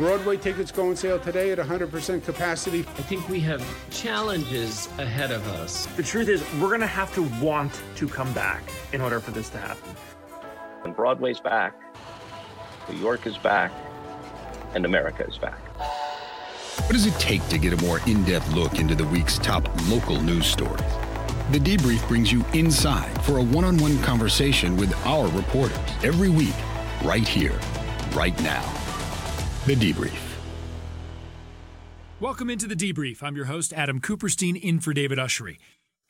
[0.00, 2.80] Broadway tickets go on sale today at 100% capacity.
[2.80, 5.84] I think we have challenges ahead of us.
[5.94, 8.62] The truth is, we're going to have to want to come back
[8.94, 9.94] in order for this to happen.
[10.84, 11.78] And Broadway's back,
[12.88, 13.72] New York is back,
[14.72, 15.58] and America is back.
[16.86, 19.68] What does it take to get a more in depth look into the week's top
[19.90, 20.80] local news stories?
[21.50, 26.30] The Debrief brings you inside for a one on one conversation with our reporters every
[26.30, 26.56] week,
[27.04, 27.60] right here,
[28.14, 28.79] right now.
[29.70, 30.18] The Debrief.
[32.18, 33.22] Welcome into the Debrief.
[33.22, 35.58] I'm your host, Adam Kuperstein, in for David Ushery.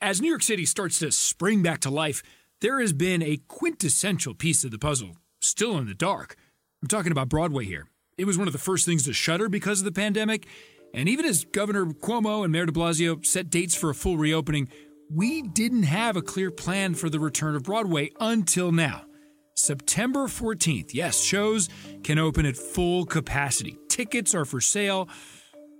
[0.01, 2.23] As New York City starts to spring back to life,
[2.61, 5.11] there has been a quintessential piece of the puzzle
[5.41, 6.37] still in the dark.
[6.81, 7.85] I'm talking about Broadway here.
[8.17, 10.47] It was one of the first things to shutter because of the pandemic.
[10.95, 14.69] And even as Governor Cuomo and Mayor de Blasio set dates for a full reopening,
[15.07, 19.05] we didn't have a clear plan for the return of Broadway until now.
[19.55, 21.69] September 14th, yes, shows
[22.03, 23.77] can open at full capacity.
[23.89, 25.09] Tickets are for sale,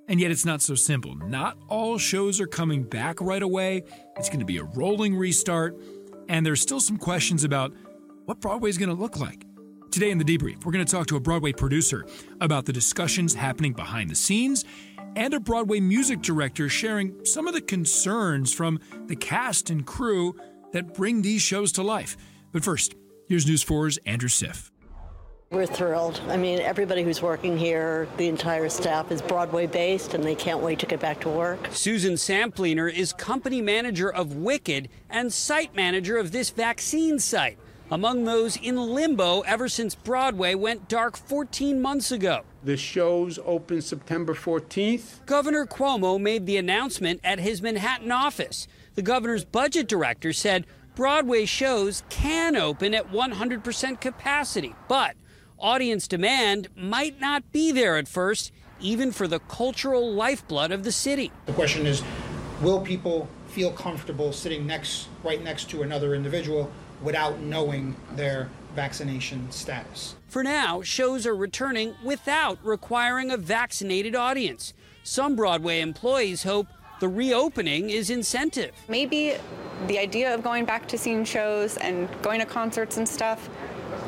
[0.08, 1.16] and yet it's not so simple.
[1.16, 3.84] Not all shows are coming back right away.
[4.18, 5.76] It's going to be a rolling restart,
[6.28, 7.74] and there's still some questions about
[8.26, 9.46] what Broadway is going to look like.
[9.90, 12.06] Today in the debrief, we're going to talk to a Broadway producer
[12.40, 14.64] about the discussions happening behind the scenes
[15.16, 20.36] and a Broadway music director sharing some of the concerns from the cast and crew
[20.72, 22.16] that bring these shows to life.
[22.52, 22.96] But first,
[23.32, 24.72] here's News 4's Andrew Siff.
[25.52, 26.20] We're thrilled.
[26.28, 30.60] I mean, everybody who's working here, the entire staff is Broadway based, and they can't
[30.60, 31.70] wait to get back to work.
[31.72, 37.58] Susan Sampliner is company manager of Wicked and site manager of this vaccine site,
[37.90, 42.42] among those in limbo ever since Broadway went dark 14 months ago.
[42.66, 45.26] The shows open September 14th.
[45.26, 48.68] Governor Cuomo made the announcement at his Manhattan office.
[48.96, 50.66] The governor's budget director said
[51.02, 55.16] Broadway shows can open at 100% capacity, but
[55.58, 60.92] audience demand might not be there at first, even for the cultural lifeblood of the
[60.92, 61.32] city.
[61.48, 62.04] The question is
[62.62, 66.72] will people feel comfortable sitting next right next to another individual
[67.02, 70.14] without knowing their vaccination status.
[70.28, 74.76] For now, shows are returning without requiring a vaccinated audience.
[75.02, 76.68] Some Broadway employees hope
[77.02, 78.72] the reopening is incentive.
[78.88, 79.34] Maybe
[79.88, 83.50] the idea of going back to seeing shows and going to concerts and stuff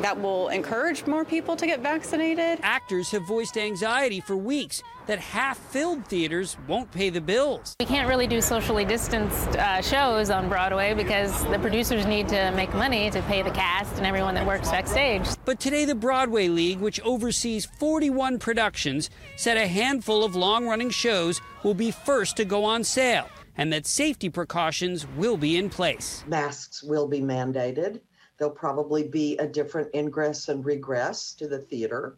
[0.01, 2.59] that will encourage more people to get vaccinated.
[2.61, 7.75] Actors have voiced anxiety for weeks that half filled theaters won't pay the bills.
[7.79, 12.51] We can't really do socially distanced uh, shows on Broadway because the producers need to
[12.51, 15.27] make money to pay the cast and everyone that works backstage.
[15.45, 20.89] But today, the Broadway League, which oversees 41 productions, said a handful of long running
[20.89, 23.27] shows will be first to go on sale
[23.57, 26.23] and that safety precautions will be in place.
[26.27, 27.99] Masks will be mandated.
[28.43, 32.17] There'll probably be a different ingress and regress to the theater.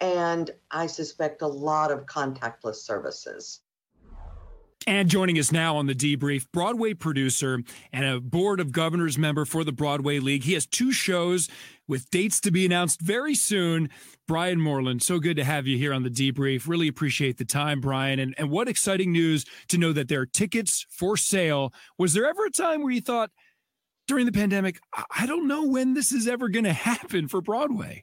[0.00, 3.62] And I suspect a lot of contactless services.
[4.86, 7.60] And joining us now on the debrief, Broadway producer
[7.92, 10.44] and a board of governors member for the Broadway League.
[10.44, 11.48] He has two shows
[11.88, 13.90] with dates to be announced very soon.
[14.28, 16.68] Brian Moreland, so good to have you here on the debrief.
[16.68, 18.20] Really appreciate the time, Brian.
[18.20, 21.72] And, and what exciting news to know that there are tickets for sale.
[21.98, 23.30] Was there ever a time where you thought
[24.06, 24.80] during the pandemic,
[25.16, 28.02] I don't know when this is ever going to happen for Broadway?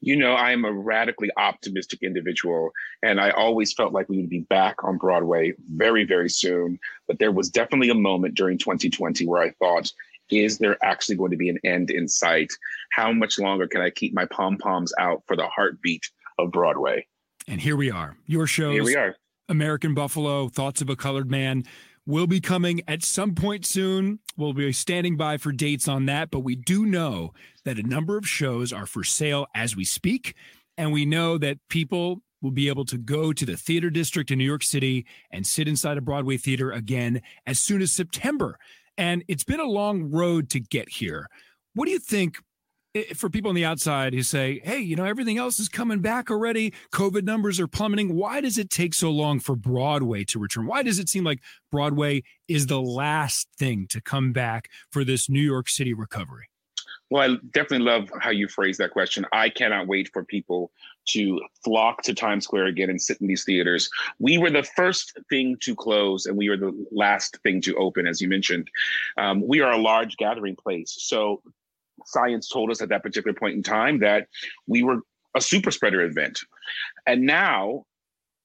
[0.00, 2.70] you know, I am a radically optimistic individual,
[3.02, 6.78] and I always felt like we would be back on Broadway very, very soon.
[7.08, 9.90] But there was definitely a moment during 2020 where I thought,
[10.30, 12.52] is there actually going to be an end in sight?
[12.92, 16.02] How much longer can I keep my pom poms out for the heartbeat
[16.38, 17.06] of Broadway?
[17.48, 18.16] And here we are.
[18.26, 18.74] Your shows.
[18.74, 19.16] Here we are.
[19.48, 21.64] American Buffalo, Thoughts of a Colored Man
[22.08, 24.18] will be coming at some point soon.
[24.34, 27.34] We'll be standing by for dates on that, but we do know
[27.66, 30.34] that a number of shows are for sale as we speak.
[30.78, 34.38] And we know that people will be able to go to the theater district in
[34.38, 38.58] New York City and sit inside a Broadway theater again as soon as September.
[38.96, 41.28] And it's been a long road to get here.
[41.74, 42.38] What do you think
[43.14, 46.30] for people on the outside who say, hey, you know, everything else is coming back
[46.30, 46.72] already.
[46.92, 48.14] COVID numbers are plummeting.
[48.14, 50.66] Why does it take so long for Broadway to return?
[50.66, 51.40] Why does it seem like
[51.70, 56.48] Broadway is the last thing to come back for this New York City recovery?
[57.10, 59.24] Well, I definitely love how you phrase that question.
[59.32, 60.70] I cannot wait for people
[61.08, 63.88] to flock to Times Square again and sit in these theaters.
[64.18, 68.06] We were the first thing to close and we were the last thing to open,
[68.06, 68.70] as you mentioned.
[69.16, 70.96] Um, we are a large gathering place.
[70.98, 71.42] So
[72.06, 74.28] science told us at that particular point in time that
[74.66, 75.00] we were
[75.34, 76.40] a super spreader event.
[77.06, 77.84] And now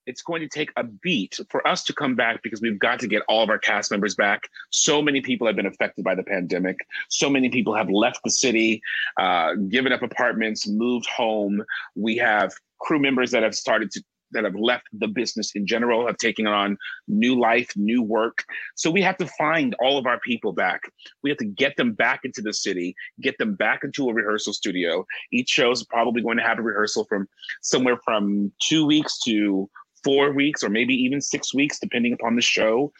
[0.06, 3.08] it's going to take a beat for us to come back because we've got to
[3.08, 4.42] get all of our cast members back.
[4.70, 6.78] So many people have been affected by the pandemic.
[7.10, 8.82] So many people have left the city,
[9.18, 11.64] uh, given up apartments, moved home.
[11.96, 16.06] We have crew members that have started to that have left the business in general,
[16.07, 16.77] have taken on
[17.07, 18.44] new life, new work.
[18.75, 20.81] So we have to find all of our people back.
[21.24, 24.53] We have to get them back into the city, get them back into a rehearsal
[24.53, 25.06] studio.
[25.31, 27.27] Each show is probably going to have a rehearsal from
[27.62, 29.69] somewhere from two weeks to
[30.03, 32.91] four weeks or maybe even six weeks, depending upon the show.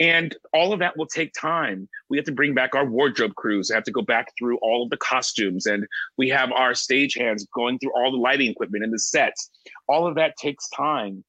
[0.00, 1.88] And all of that will take time.
[2.08, 4.90] We have to bring back our wardrobe crews, have to go back through all of
[4.90, 5.86] the costumes, and
[6.16, 9.50] we have our stage hands going through all the lighting equipment and the sets.
[9.88, 11.24] All of that takes time.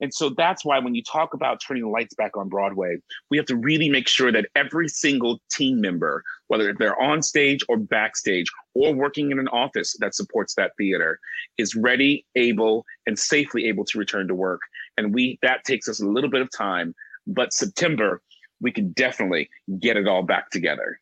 [0.00, 2.96] And so that's why when you talk about turning the lights back on Broadway,
[3.30, 7.60] we have to really make sure that every single team member, whether they're on stage
[7.68, 11.20] or backstage or working in an office that supports that theater,
[11.58, 14.60] is ready, able, and safely able to return to work.
[14.96, 16.94] And we that takes us a little bit of time,
[17.26, 18.22] but September,
[18.60, 19.48] we can definitely
[19.78, 20.98] get it all back together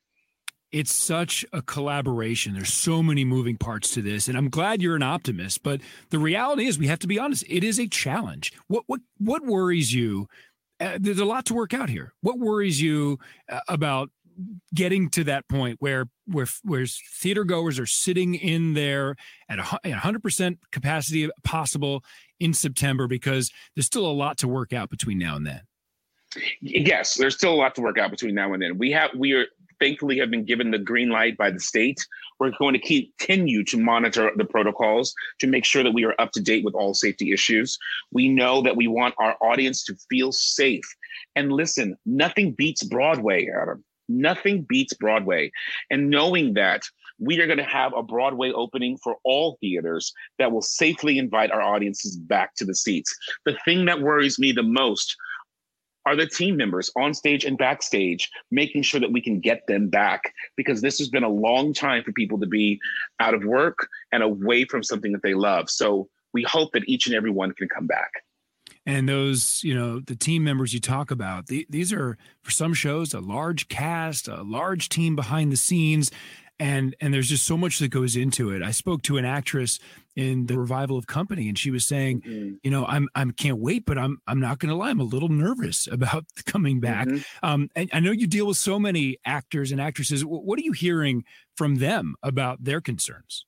[0.72, 2.54] it's such a collaboration.
[2.54, 5.62] There's so many moving parts to this, and I'm glad you're an optimist.
[5.62, 7.44] But the reality is, we have to be honest.
[7.46, 8.52] It is a challenge.
[8.68, 10.28] What what what worries you?
[10.80, 12.12] Uh, there's a lot to work out here.
[12.22, 13.18] What worries you
[13.50, 14.10] uh, about
[14.74, 19.14] getting to that point where where where theater goers are sitting in there
[19.50, 22.02] at a 100% capacity possible
[22.40, 25.60] in September because there's still a lot to work out between now and then.
[26.60, 28.78] Yes, there's still a lot to work out between now and then.
[28.78, 29.46] We have we are
[29.80, 31.98] thankfully have been given the green light by the state.
[32.38, 36.30] We're going to continue to monitor the protocols to make sure that we are up
[36.32, 37.78] to date with all safety issues.
[38.12, 40.84] We know that we want our audience to feel safe.
[41.34, 43.84] And listen, nothing beats Broadway, Adam.
[44.08, 45.50] Nothing beats Broadway.
[45.90, 46.84] And knowing that
[47.18, 51.50] we are going to have a Broadway opening for all theaters that will safely invite
[51.50, 53.14] our audiences back to the seats.
[53.46, 55.16] The thing that worries me the most
[56.06, 59.88] are the team members on stage and backstage, making sure that we can get them
[59.88, 62.80] back because this has been a long time for people to be
[63.20, 65.70] out of work and away from something that they love.
[65.70, 68.10] So we hope that each and every one can come back.
[68.84, 72.74] And those, you know, the team members you talk about, the, these are for some
[72.74, 76.10] shows a large cast, a large team behind the scenes
[76.62, 78.62] and and there's just so much that goes into it.
[78.62, 79.80] I spoke to an actress
[80.14, 82.54] in the revival of Company, and she was saying, mm-hmm.
[82.62, 85.04] you know, I'm I'm can't wait, but I'm I'm not going to lie, I'm a
[85.04, 87.08] little nervous about coming back.
[87.08, 87.46] Mm-hmm.
[87.46, 90.24] Um, and I know you deal with so many actors and actresses.
[90.24, 91.24] What are you hearing
[91.56, 93.44] from them about their concerns?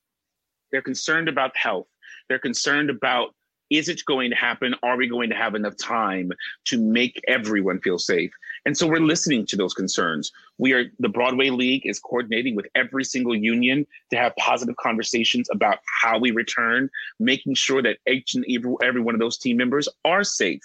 [0.72, 1.87] They're concerned about health.
[2.28, 3.32] They're concerned about
[3.70, 4.75] is it going to happen?
[4.82, 6.32] Are we going to have enough time
[6.66, 8.32] to make everyone feel safe?
[8.66, 10.32] And so we're listening to those concerns.
[10.58, 15.49] We are the Broadway League is coordinating with every single union to have positive conversations
[15.52, 16.88] about how we return,
[17.19, 20.62] making sure that each and every, every one of those team members are safe.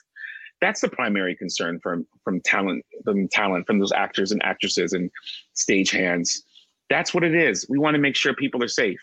[0.62, 5.10] That's the primary concern from from talent, from talent, from those actors and actresses and
[5.54, 6.44] stage hands.
[6.90, 7.66] That's what it is.
[7.69, 9.00] We want to make sure people are safe.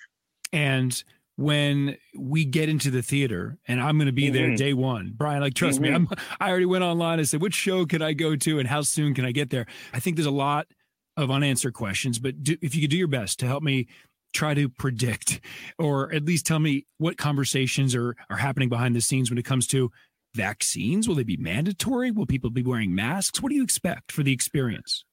[0.52, 1.02] And
[1.36, 4.34] when we get into the theater and I'm going to be mm-hmm.
[4.34, 5.12] there day one.
[5.14, 5.90] Brian, like, trust mm-hmm.
[5.90, 6.08] me, I'm,
[6.40, 9.14] I already went online and said, which show can I go to and how soon
[9.14, 9.66] can I get there?
[9.92, 10.66] I think there's a lot
[11.16, 13.86] of unanswered questions, but do, if you could do your best to help me
[14.32, 15.40] try to predict
[15.78, 19.44] or at least tell me what conversations are, are happening behind the scenes when it
[19.44, 19.90] comes to
[20.34, 21.08] vaccines.
[21.08, 22.10] Will they be mandatory?
[22.10, 23.42] Will people be wearing masks?
[23.42, 25.04] What do you expect for the experience?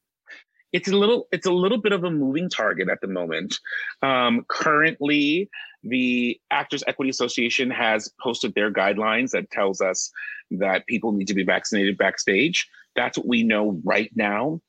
[0.73, 3.59] It's a little, it's a little bit of a moving target at the moment.
[4.01, 5.49] Um, currently,
[5.83, 10.11] the Actors Equity Association has posted their guidelines that tells us
[10.51, 12.67] that people need to be vaccinated backstage.
[12.95, 14.61] That's what we know right now.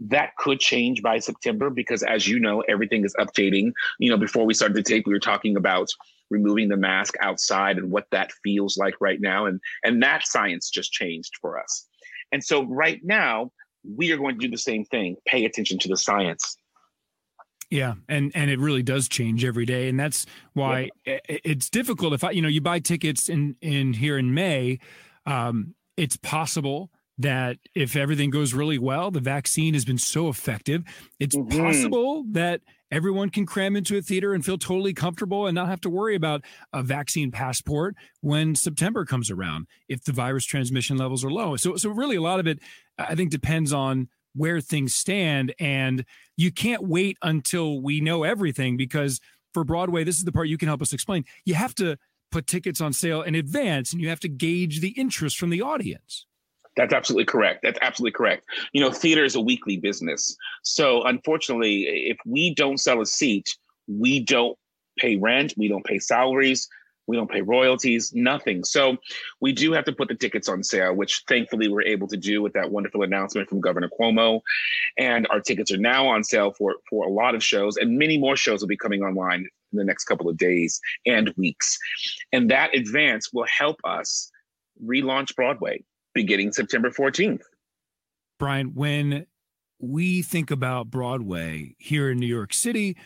[0.00, 3.72] That could change by September because, as you know, everything is updating.
[3.98, 5.88] You know, before we started the tape, we were talking about
[6.30, 10.70] removing the mask outside and what that feels like right now, and and that science
[10.70, 11.86] just changed for us.
[12.30, 13.50] And so, right now,
[13.84, 15.16] we are going to do the same thing.
[15.26, 16.56] Pay attention to the science
[17.70, 21.18] yeah, and and it really does change every day, and that's why yeah.
[21.26, 22.14] it's difficult.
[22.14, 24.78] If I, you know, you buy tickets in in here in May,
[25.26, 30.82] um, it's possible that if everything goes really well, the vaccine has been so effective,
[31.20, 31.58] it's mm-hmm.
[31.58, 35.80] possible that everyone can cram into a theater and feel totally comfortable and not have
[35.82, 36.42] to worry about
[36.72, 41.56] a vaccine passport when September comes around if the virus transmission levels are low.
[41.56, 42.60] So so really a lot of it
[42.98, 45.54] I think depends on where things stand.
[45.58, 46.04] And
[46.36, 49.20] you can't wait until we know everything because
[49.52, 51.24] for Broadway, this is the part you can help us explain.
[51.44, 51.96] You have to
[52.30, 55.62] put tickets on sale in advance and you have to gauge the interest from the
[55.62, 56.26] audience.
[56.78, 57.60] That's absolutely correct.
[57.64, 58.44] That's absolutely correct.
[58.72, 60.36] You know, theater is a weekly business.
[60.62, 63.48] So unfortunately, if we don't sell a seat,
[63.88, 64.56] we don't
[64.96, 66.68] pay rent, we don't pay salaries,
[67.08, 68.62] we don't pay royalties, nothing.
[68.62, 68.96] So
[69.40, 72.42] we do have to put the tickets on sale, which thankfully we're able to do
[72.42, 74.40] with that wonderful announcement from Governor Cuomo.
[74.96, 78.18] And our tickets are now on sale for, for a lot of shows, and many
[78.18, 81.76] more shows will be coming online in the next couple of days and weeks.
[82.32, 84.30] And that advance will help us
[84.86, 85.82] relaunch Broadway
[86.18, 87.42] beginning September 14th.
[88.40, 89.24] Brian, when
[89.78, 92.96] we think about Broadway here in New York City,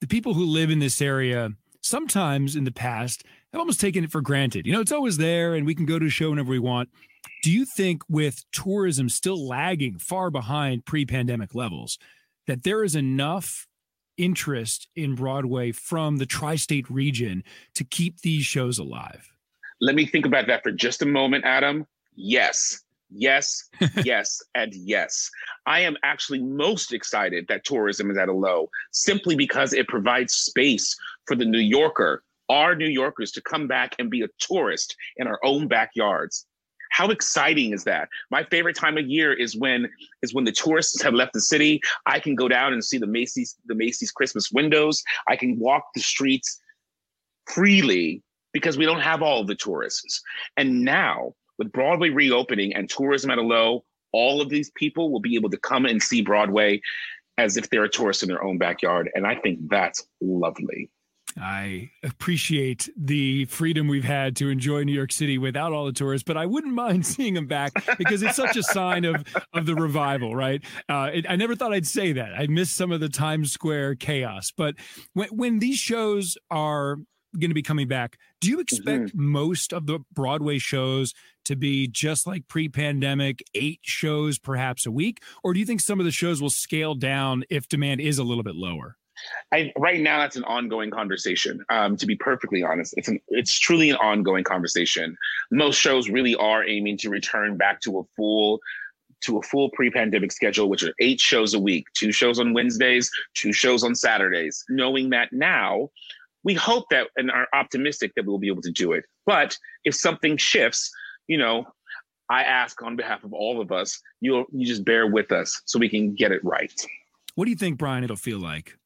[0.00, 1.50] the people who live in this area
[1.80, 4.64] sometimes in the past have almost taken it for granted.
[4.64, 6.88] You know, it's always there and we can go to a show whenever we want.
[7.42, 11.98] Do you think, with tourism still lagging far behind pre pandemic levels,
[12.46, 13.66] that there is enough
[14.16, 17.42] interest in Broadway from the tri state region
[17.74, 19.32] to keep these shows alive?
[19.80, 21.86] Let me think about that for just a moment, Adam.
[22.14, 23.68] Yes, yes,
[24.04, 25.30] yes, and yes.
[25.66, 30.34] I am actually most excited that tourism is at a low simply because it provides
[30.34, 34.96] space for the New Yorker, our New Yorkers, to come back and be a tourist
[35.16, 36.46] in our own backyards.
[36.90, 38.10] How exciting is that?
[38.30, 39.88] My favorite time of year is when
[40.22, 41.80] is when the tourists have left the city.
[42.04, 45.02] I can go down and see the Macy's the Macy's Christmas windows.
[45.26, 46.60] I can walk the streets
[47.46, 50.20] freely because we don't have all the tourists.
[50.58, 55.20] And now with Broadway reopening and tourism at a low, all of these people will
[55.20, 56.80] be able to come and see Broadway
[57.38, 59.10] as if they're a tourist in their own backyard.
[59.14, 60.90] And I think that's lovely.
[61.40, 66.24] I appreciate the freedom we've had to enjoy New York City without all the tourists,
[66.26, 69.74] but I wouldn't mind seeing them back because it's such a sign of of the
[69.74, 70.62] revival, right?
[70.88, 72.34] Uh, it, I never thought I'd say that.
[72.38, 74.74] I miss some of the Times Square chaos, but
[75.14, 76.98] when when these shows are
[77.38, 79.30] going to be coming back, do you expect mm-hmm.
[79.30, 85.22] most of the Broadway shows to be just like pre-pandemic, eight shows perhaps a week,
[85.42, 88.24] or do you think some of the shows will scale down if demand is a
[88.24, 88.96] little bit lower?
[89.52, 91.64] I, right now, that's an ongoing conversation.
[91.68, 95.16] Um, to be perfectly honest, it's an it's truly an ongoing conversation.
[95.50, 98.60] Most shows really are aiming to return back to a full
[99.22, 103.10] to a full pre-pandemic schedule, which are eight shows a week, two shows on Wednesdays,
[103.34, 104.64] two shows on Saturdays.
[104.68, 105.90] Knowing that now,
[106.44, 109.04] we hope that and are optimistic that we'll be able to do it.
[109.26, 110.90] But if something shifts,
[111.28, 111.66] you know,
[112.30, 115.78] I ask on behalf of all of us, you you just bear with us so
[115.78, 116.72] we can get it right.
[117.34, 118.04] What do you think, Brian?
[118.04, 118.76] It'll feel like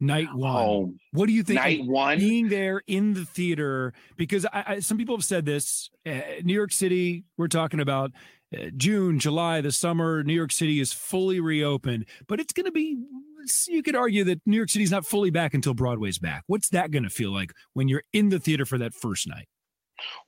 [0.00, 0.56] night one.
[0.56, 1.60] Oh, what do you think?
[1.60, 5.90] Night one, being there in the theater, because I, I, some people have said this.
[6.06, 8.12] Uh, New York City, we're talking about
[8.76, 10.22] June, July, the summer.
[10.22, 12.98] New York City is fully reopened, but it's going to be.
[13.66, 16.44] You could argue that New York City's not fully back until Broadway's back.
[16.46, 19.48] What's that going to feel like when you're in the theater for that first night?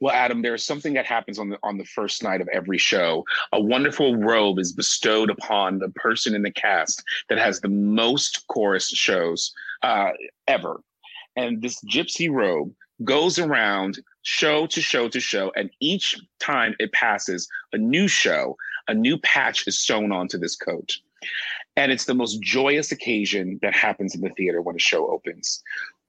[0.00, 3.24] Well, Adam, there's something that happens on the on the first night of every show.
[3.52, 8.46] A wonderful robe is bestowed upon the person in the cast that has the most
[8.48, 9.52] chorus shows
[9.82, 10.10] uh,
[10.46, 10.80] ever,
[11.36, 16.92] and this gypsy robe goes around show to show to show, and each time it
[16.92, 18.56] passes a new show,
[18.88, 20.92] a new patch is sewn onto this coat.
[21.76, 25.62] And it's the most joyous occasion that happens in the theater when a show opens.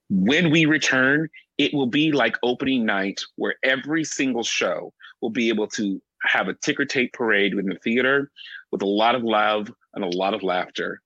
[0.09, 5.49] When we return, it will be like opening night where every single show will be
[5.49, 8.31] able to have a ticker tape parade in the theater
[8.71, 11.01] with a lot of love and a lot of laughter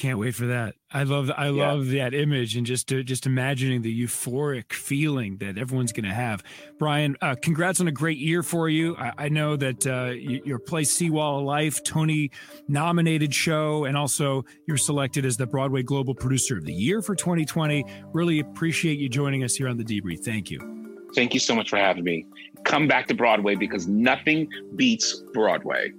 [0.00, 0.76] can't wait for that.
[0.90, 1.70] I love I yeah.
[1.70, 6.14] love that image and just to, just imagining the euphoric feeling that everyone's going to
[6.14, 6.42] have.
[6.78, 8.96] Brian, uh, congrats on a great year for you.
[8.96, 12.30] I, I know that uh, your play Seawall of Life, Tony
[12.66, 17.14] nominated show, and also you're selected as the Broadway Global Producer of the Year for
[17.14, 17.84] 2020.
[18.14, 20.24] Really appreciate you joining us here on the debrief.
[20.24, 20.58] Thank you.
[21.14, 22.24] Thank you so much for having me.
[22.64, 25.92] Come back to Broadway because nothing beats Broadway.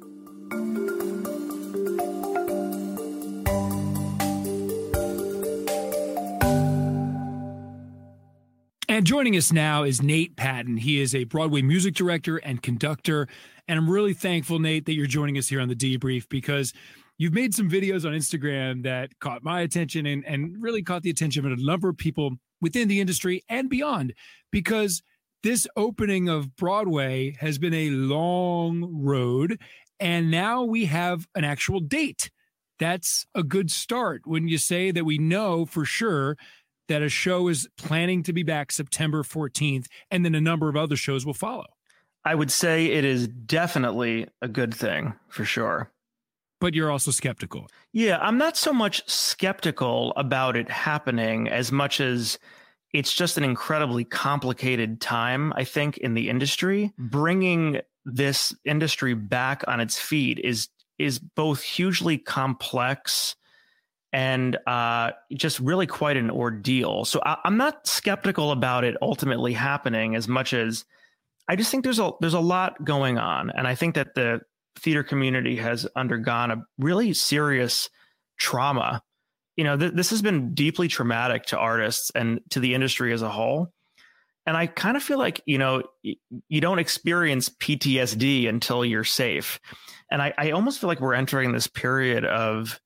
[8.91, 10.75] And joining us now is Nate Patten.
[10.75, 13.25] He is a Broadway music director and conductor.
[13.69, 16.73] And I'm really thankful, Nate, that you're joining us here on the debrief because
[17.17, 21.09] you've made some videos on Instagram that caught my attention and, and really caught the
[21.09, 24.13] attention of a number of people within the industry and beyond.
[24.51, 25.01] Because
[25.41, 29.57] this opening of Broadway has been a long road.
[30.01, 32.29] And now we have an actual date.
[32.77, 36.35] That's a good start when you say that we know for sure
[36.87, 40.75] that a show is planning to be back September 14th, and then a number of
[40.75, 41.67] other shows will follow.
[42.23, 45.91] I would say it is definitely a good thing for sure.
[46.59, 47.67] But you're also skeptical.
[47.91, 52.37] Yeah, I'm not so much skeptical about it happening as much as
[52.93, 56.93] it's just an incredibly complicated time, I think, in the industry.
[56.99, 60.69] Bringing this industry back on its feet is
[60.99, 63.35] is both hugely complex
[64.13, 67.05] and uh, just really quite an ordeal.
[67.05, 70.85] So I, am not skeptical about it ultimately happening as much as
[71.47, 74.41] I just think there's a there's a lot going on, and I think that the
[74.77, 77.89] theater community has undergone a really serious
[78.37, 79.01] trauma
[79.55, 83.21] you know, th- this has been deeply traumatic to artists and to the industry as
[83.21, 83.71] a whole.
[84.45, 89.59] And I kind of feel like, you know, you don't experience PTSD until you're safe.
[90.09, 92.79] And I, I almost feel like we're entering this period of,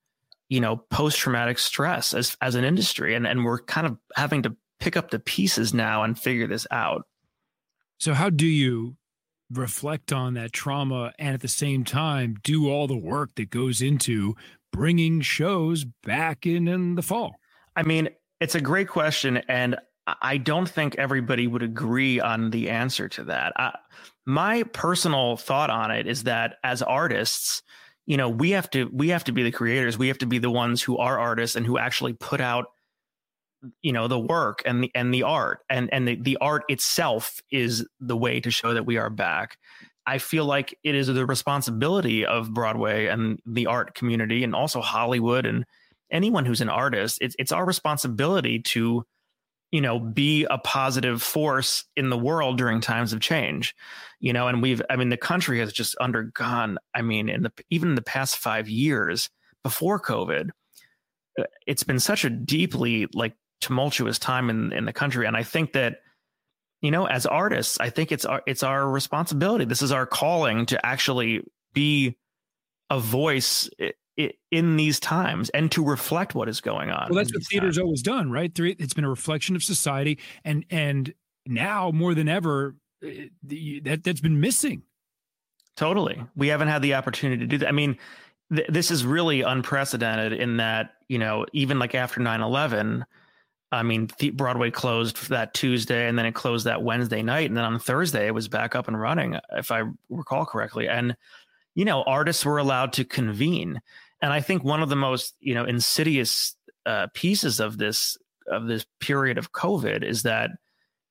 [0.48, 3.14] you know, post traumatic stress as, as an industry.
[3.14, 6.66] And, and we're kind of having to pick up the pieces now and figure this
[6.70, 7.06] out.
[7.98, 8.96] So, how do you
[9.50, 13.80] reflect on that trauma and at the same time do all the work that goes
[13.80, 14.34] into
[14.72, 17.36] bringing shows back in in the fall?
[17.74, 18.08] I mean,
[18.40, 19.38] it's a great question.
[19.48, 19.76] And
[20.22, 23.52] I don't think everybody would agree on the answer to that.
[23.56, 23.76] I,
[24.24, 27.62] my personal thought on it is that as artists,
[28.06, 29.98] you know, we have to we have to be the creators.
[29.98, 32.66] We have to be the ones who are artists and who actually put out
[33.82, 35.60] you know the work and the and the art.
[35.68, 39.58] And and the, the art itself is the way to show that we are back.
[40.06, 44.80] I feel like it is the responsibility of broadway and the art community and also
[44.80, 45.64] hollywood and
[46.12, 47.18] anyone who's an artist.
[47.20, 49.04] It's it's our responsibility to
[49.72, 53.74] you know be a positive force in the world during times of change
[54.20, 57.52] you know and we've i mean the country has just undergone i mean in the
[57.70, 59.28] even in the past 5 years
[59.62, 60.50] before covid
[61.38, 65.26] uh, it's been such a deeply like tumultuous time in in the country.
[65.26, 66.00] And i think that
[66.82, 69.64] you know as artists i think it's our it's our responsibility.
[69.64, 71.42] This is our calling to actually
[71.72, 72.16] be
[72.90, 73.68] a voice
[74.50, 77.84] in these times and to reflect what is going on well that's what theater's times.
[77.84, 81.12] always done right it's been a reflection of society and and
[81.46, 83.26] now more than ever eh,
[83.82, 84.82] that that's been missing
[85.76, 87.98] totally we haven't had the opportunity to do that i mean
[88.54, 93.04] th- this is really unprecedented in that you know even like after 9-11
[93.72, 97.48] I mean, Broadway closed that Tuesday and then it closed that Wednesday night.
[97.48, 100.88] And then on Thursday, it was back up and running, if I recall correctly.
[100.88, 101.16] And,
[101.74, 103.80] you know, artists were allowed to convene.
[104.20, 108.16] And I think one of the most, you know, insidious uh, pieces of this,
[108.50, 110.50] of this period of COVID is that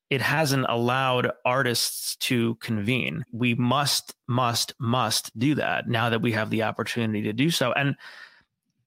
[0.09, 3.25] it hasn't allowed artists to convene.
[3.31, 7.71] We must, must, must do that now that we have the opportunity to do so.
[7.73, 7.95] And,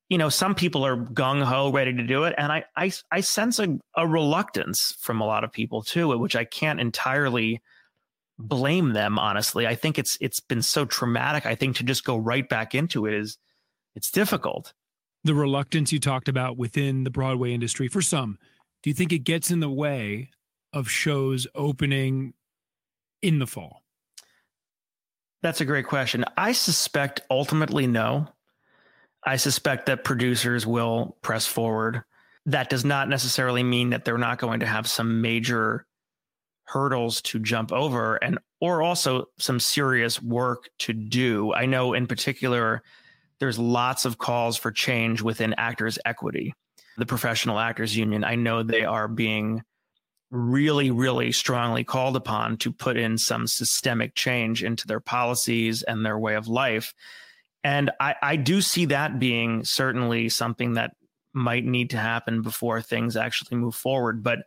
[0.08, 3.20] you know, some people are gung ho, ready to do it, and I I, I
[3.20, 7.60] sense a, a reluctance from a lot of people too, which I can't entirely
[8.38, 9.18] blame them.
[9.18, 11.44] Honestly, I think it's it's been so traumatic.
[11.44, 13.36] I think to just go right back into it is
[13.98, 14.74] it's difficult.
[15.24, 18.38] The reluctance you talked about within the Broadway industry for some,
[18.80, 20.30] do you think it gets in the way
[20.72, 22.32] of shows opening
[23.20, 23.82] in the fall?
[25.42, 26.24] That's a great question.
[26.36, 28.28] I suspect ultimately no.
[29.26, 32.04] I suspect that producers will press forward.
[32.46, 35.86] That does not necessarily mean that they're not going to have some major
[36.66, 41.52] hurdles to jump over and or also some serious work to do.
[41.52, 42.84] I know in particular
[43.40, 46.54] there's lots of calls for change within actors equity.
[46.96, 49.62] The professional actors union, I know they are being
[50.30, 56.04] really really strongly called upon to put in some systemic change into their policies and
[56.04, 56.92] their way of life
[57.64, 60.92] and I, I do see that being certainly something that
[61.32, 64.22] might need to happen before things actually move forward.
[64.22, 64.40] But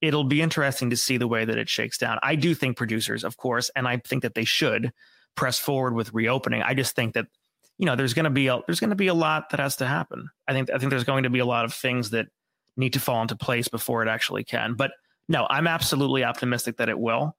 [0.00, 2.18] it'll be interesting to see the way that it shakes down.
[2.22, 4.92] I do think producers, of course, and I think that they should
[5.36, 6.62] press forward with reopening.
[6.62, 7.26] I just think that
[7.80, 9.76] you know there's going to be a there's going to be a lot that has
[9.76, 10.28] to happen.
[10.46, 12.26] I think I think there's going to be a lot of things that
[12.76, 14.74] need to fall into place before it actually can.
[14.74, 14.92] But
[15.28, 17.34] no, I'm absolutely optimistic that it will.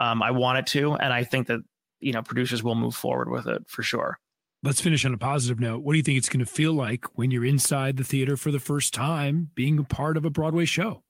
[0.00, 1.60] Um, I want it to, and I think that
[2.00, 4.18] you know producers will move forward with it for sure.
[4.62, 5.82] Let's finish on a positive note.
[5.82, 8.50] What do you think it's going to feel like when you're inside the theater for
[8.50, 11.02] the first time, being a part of a Broadway show?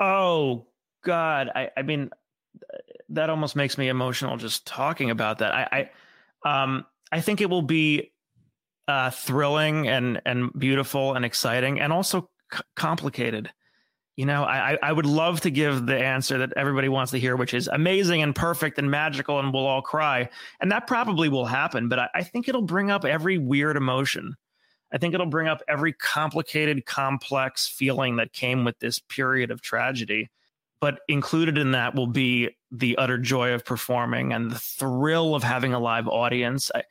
[0.00, 0.66] Oh
[1.04, 2.10] God, I, I mean,
[3.10, 5.54] that almost makes me emotional just talking about that.
[5.54, 5.90] I,
[6.44, 8.10] I, um, I think it will be
[8.88, 13.50] uh, thrilling and and beautiful and exciting, and also c- complicated
[14.16, 17.36] you know, I, I would love to give the answer that everybody wants to hear,
[17.36, 20.30] which is amazing and perfect and magical, and we'll all cry.
[20.60, 24.34] And that probably will happen, but I, I think it'll bring up every weird emotion.
[24.90, 29.60] I think it'll bring up every complicated, complex feeling that came with this period of
[29.60, 30.30] tragedy.
[30.80, 35.42] But included in that will be the utter joy of performing and the thrill of
[35.42, 36.70] having a live audience.
[36.74, 36.84] I,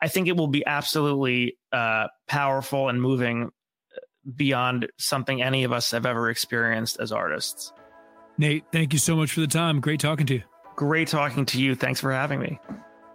[0.00, 3.50] I think it will be absolutely uh, powerful and moving
[4.36, 7.72] beyond something any of us have ever experienced as artists.
[8.36, 9.80] Nate, thank you so much for the time.
[9.80, 10.42] Great talking to you.
[10.76, 11.74] Great talking to you.
[11.74, 12.60] Thanks for having me.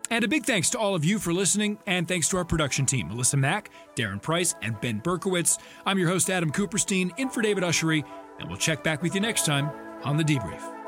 [0.09, 2.85] And a big thanks to all of you for listening, and thanks to our production
[2.85, 5.57] team, Melissa Mack, Darren Price, and Ben Berkowitz.
[5.85, 8.03] I'm your host, Adam Kuperstein, in for David Ushery,
[8.39, 9.71] and we'll check back with you next time
[10.03, 10.82] on The Debrief.